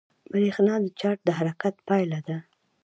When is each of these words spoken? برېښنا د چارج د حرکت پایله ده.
برېښنا 0.31 0.73
د 0.81 0.85
چارج 0.99 1.19
د 1.25 1.29
حرکت 1.39 1.75
پایله 1.87 2.19
ده. 2.27 2.37